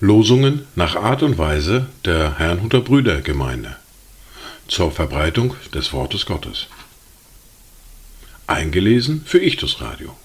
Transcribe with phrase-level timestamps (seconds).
[0.00, 3.76] Losungen nach Art und Weise der Herrnhuter Brüdergemeinde
[4.66, 6.68] zur Verbreitung des Wortes Gottes.
[8.46, 10.16] Eingelesen für Ichtus Radio.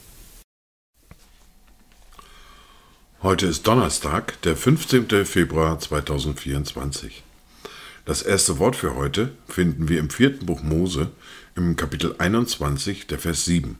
[3.21, 5.25] Heute ist Donnerstag, der 15.
[5.25, 7.23] Februar 2024.
[8.05, 11.11] Das erste Wort für heute finden wir im vierten Buch Mose
[11.55, 13.77] im Kapitel 21, der Vers 7.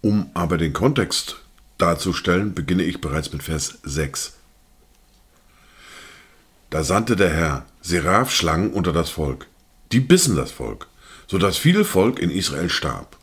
[0.00, 1.36] Um aber den Kontext
[1.76, 4.38] darzustellen, beginne ich bereits mit Vers 6.
[6.70, 9.46] Da sandte der Herr Seraph-Schlangen unter das Volk.
[9.92, 10.88] Die bissen das Volk,
[11.26, 13.18] so dass viel Volk in Israel starb.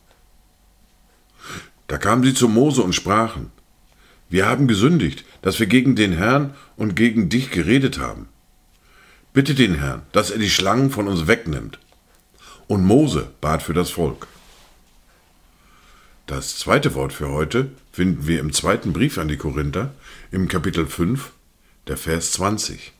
[1.87, 3.51] Da kamen sie zu Mose und sprachen,
[4.29, 8.27] wir haben gesündigt, dass wir gegen den Herrn und gegen dich geredet haben.
[9.33, 11.79] Bitte den Herrn, dass er die Schlangen von uns wegnimmt.
[12.69, 14.27] Und Mose bat für das Volk.
[16.27, 19.91] Das zweite Wort für heute finden wir im zweiten Brief an die Korinther
[20.29, 21.31] im Kapitel 5,
[21.87, 22.93] der Vers 20.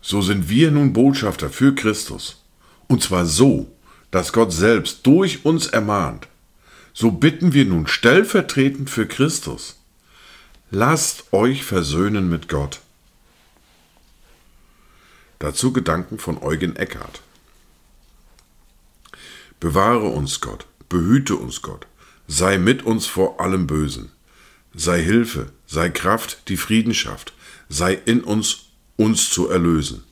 [0.00, 2.44] So sind wir nun Botschafter für Christus,
[2.86, 3.68] und zwar so,
[4.12, 6.28] dass Gott selbst durch uns ermahnt.
[6.94, 9.80] So bitten wir nun stellvertretend für Christus.
[10.70, 12.78] Lasst euch versöhnen mit Gott.
[15.38, 17.20] Dazu Gedanken von Eugen Eckhardt.
[19.60, 21.86] Bewahre uns Gott, behüte uns Gott,
[22.26, 24.10] sei mit uns vor allem Bösen,
[24.74, 27.32] sei Hilfe, sei Kraft, die Frieden schafft,
[27.68, 30.04] sei in uns uns zu erlösen.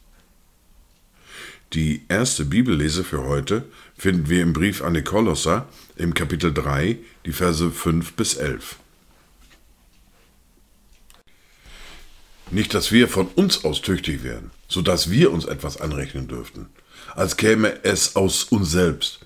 [1.72, 3.64] Die erste Bibellese für heute
[3.96, 8.76] finden wir im Brief an die Kolosser im Kapitel 3, die Verse 5 bis 11.
[12.50, 16.68] Nicht, dass wir von uns aus tüchtig werden, so dass wir uns etwas anrechnen dürften,
[17.14, 19.20] als käme es aus uns selbst,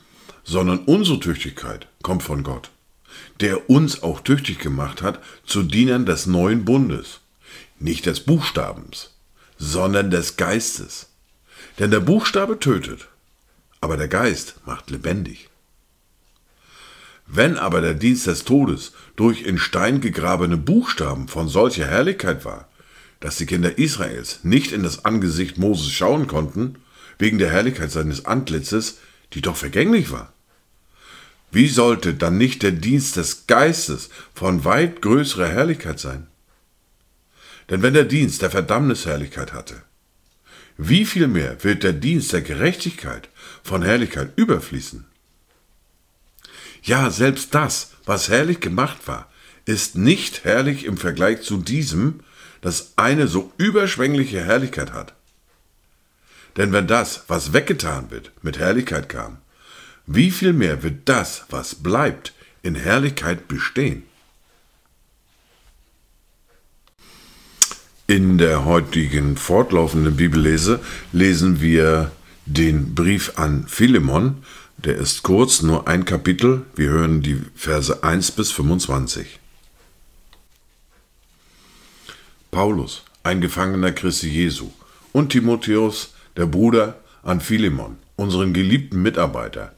[0.44, 2.70] sondern unsere Tüchtigkeit kommt von Gott,
[3.40, 7.20] der uns auch tüchtig gemacht hat zu Dienern des neuen Bundes,
[7.78, 9.14] nicht des Buchstabens,
[9.58, 11.10] sondern des Geistes.
[11.78, 13.08] Denn der Buchstabe tötet,
[13.80, 15.48] aber der Geist macht lebendig.
[17.26, 22.68] Wenn aber der Dienst des Todes durch in Stein gegrabene Buchstaben von solcher Herrlichkeit war,
[23.20, 26.76] dass die Kinder Israels nicht in das Angesicht Moses schauen konnten,
[27.18, 28.98] wegen der Herrlichkeit seines Antlitzes,
[29.32, 30.32] die doch vergänglich war.
[31.50, 36.26] Wie sollte dann nicht der Dienst des Geistes von weit größerer Herrlichkeit sein?
[37.70, 39.82] Denn wenn der Dienst der Verdammnisherrlichkeit hatte,
[40.76, 43.28] wie viel mehr wird der Dienst der Gerechtigkeit
[43.64, 45.06] von Herrlichkeit überfließen?
[46.82, 49.30] Ja, selbst das, was herrlich gemacht war,
[49.64, 52.20] ist nicht herrlich im Vergleich zu diesem,
[52.60, 55.14] das eine so überschwängliche Herrlichkeit hat.
[56.56, 59.38] Denn wenn das, was weggetan wird, mit Herrlichkeit kam,
[60.06, 62.32] wie viel mehr wird das, was bleibt,
[62.62, 64.04] in Herrlichkeit bestehen?
[68.06, 70.80] In der heutigen fortlaufenden Bibellese
[71.12, 72.10] lesen wir
[72.46, 74.42] den Brief an Philemon.
[74.78, 76.64] Der ist kurz, nur ein Kapitel.
[76.74, 79.38] Wir hören die Verse 1 bis 25.
[82.50, 84.70] Paulus, ein Gefangener Christi Jesu,
[85.12, 89.74] und Timotheus, der Bruder, an Philemon, unseren geliebten Mitarbeiter,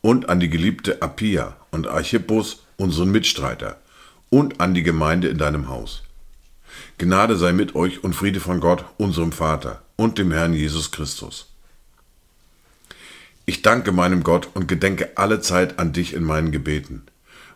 [0.00, 3.78] und an die geliebte Appia und Archippus, unseren Mitstreiter,
[4.28, 6.02] und an die Gemeinde in deinem Haus
[6.98, 11.46] Gnade sei mit euch und Friede von Gott, unserem Vater und dem Herrn Jesus Christus.
[13.46, 17.02] Ich danke meinem Gott und gedenke alle Zeit an dich in meinen Gebeten,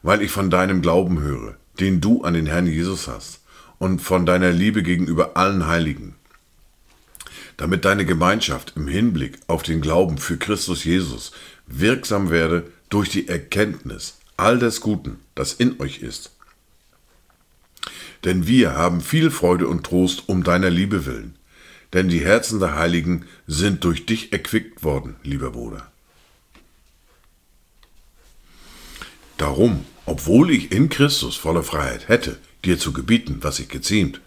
[0.03, 3.41] weil ich von deinem Glauben höre, den du an den Herrn Jesus hast,
[3.78, 6.14] und von deiner Liebe gegenüber allen Heiligen,
[7.56, 11.32] damit deine Gemeinschaft im Hinblick auf den Glauben für Christus Jesus
[11.66, 16.34] wirksam werde durch die Erkenntnis all des Guten, das in euch ist
[18.24, 21.36] denn wir haben viel Freude und Trost um deiner Liebe willen.
[21.92, 25.91] Denn die Herzen der Heiligen sind durch dich erquickt worden, lieber Bruder.
[29.36, 34.21] Darum, obwohl ich in Christus volle Freiheit hätte, dir zu gebieten, was sich geziemt,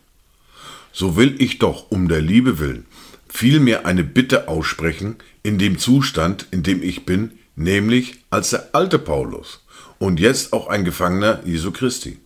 [0.93, 2.85] so will ich doch um der Liebe willen
[3.29, 8.99] vielmehr eine Bitte aussprechen in dem Zustand, in dem ich bin, nämlich als der alte
[8.99, 9.63] Paulus
[9.99, 12.17] und jetzt auch ein Gefangener Jesu Christi.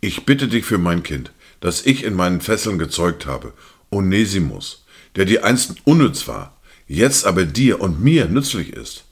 [0.00, 3.52] Ich bitte dich für mein Kind, das ich in meinen Fesseln gezeugt habe,
[3.90, 4.84] Onesimus,
[5.16, 6.56] der dir einst unnütz war,
[6.86, 9.04] jetzt aber dir und mir nützlich ist.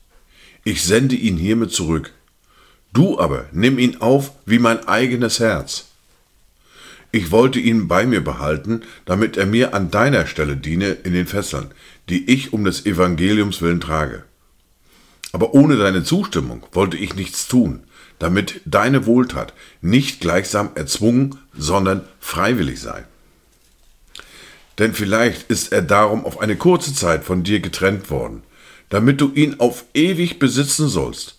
[0.65, 2.13] Ich sende ihn hiermit zurück.
[2.97, 5.89] Du aber nimm ihn auf wie mein eigenes Herz.
[7.13, 11.27] Ich wollte ihn bei mir behalten, damit er mir an deiner Stelle diene in den
[11.27, 11.75] Fesseln,
[12.09, 14.25] die ich um des Evangeliums willen trage.
[15.33, 17.83] Aber ohne deine Zustimmung wollte ich nichts tun,
[18.19, 19.53] damit deine Wohltat
[19.83, 23.05] nicht gleichsam erzwungen, sondern freiwillig sei.
[24.79, 28.43] Denn vielleicht ist er darum auf eine kurze Zeit von dir getrennt worden,
[28.89, 31.36] damit du ihn auf ewig besitzen sollst,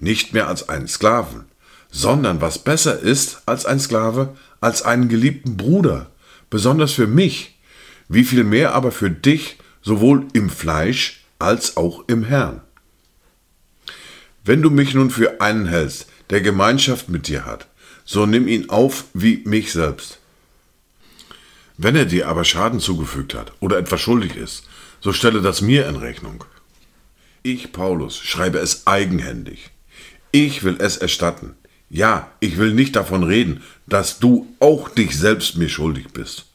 [0.00, 1.46] nicht mehr als einen Sklaven,
[1.90, 6.10] sondern was besser ist als ein Sklave, als einen geliebten Bruder,
[6.50, 7.58] besonders für mich,
[8.08, 12.60] wie viel mehr aber für dich, sowohl im Fleisch als auch im Herrn.
[14.44, 17.68] Wenn du mich nun für einen hältst, der Gemeinschaft mit dir hat,
[18.04, 20.18] so nimm ihn auf wie mich selbst.
[21.76, 24.66] Wenn er dir aber Schaden zugefügt hat oder etwas schuldig ist,
[25.00, 26.44] so stelle das mir in Rechnung.
[27.42, 29.70] Ich, Paulus, schreibe es eigenhändig.
[30.30, 31.56] Ich will es erstatten.
[31.90, 36.46] Ja, ich will nicht davon reden, dass du auch dich selbst mir schuldig bist.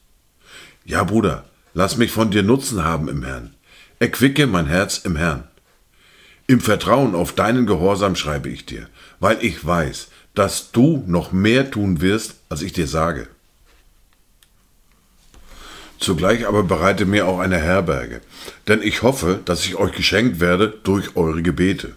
[0.85, 3.55] Ja, Bruder, lass mich von dir Nutzen haben im Herrn.
[3.99, 5.47] Erquicke mein Herz im Herrn.
[6.45, 8.89] Im Vertrauen auf deinen Gehorsam schreibe ich dir,
[9.19, 13.27] weil ich weiß, dass du noch mehr tun wirst, als ich dir sage.
[15.99, 18.19] Zugleich aber bereite mir auch eine Herberge,
[18.67, 21.95] denn ich hoffe, dass ich euch geschenkt werde durch eure Gebete.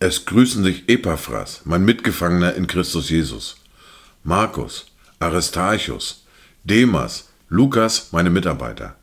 [0.00, 3.56] Es grüßen sich Epaphras, mein Mitgefangener in Christus Jesus,
[4.22, 4.86] Markus,
[5.18, 6.24] Aristarchus,
[6.62, 8.94] Demas, Lukas, meine Mitarbeiter.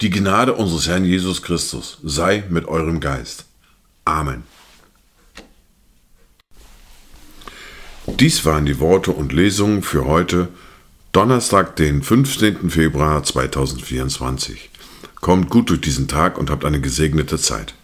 [0.00, 3.46] Die Gnade unseres Herrn Jesus Christus sei mit eurem Geist.
[4.04, 4.44] Amen.
[8.06, 10.48] Dies waren die Worte und Lesungen für heute,
[11.10, 12.70] Donnerstag, den 15.
[12.70, 14.70] Februar 2024.
[15.16, 17.74] Kommt gut durch diesen Tag und habt eine gesegnete Zeit.